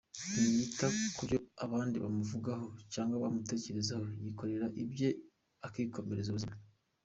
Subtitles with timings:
[0.31, 5.09] Ntiyita ku byo abandi bamuvugaho cyangwa bamutekerezaho, yikorera ibye
[5.67, 6.55] akikomereza ubuzima.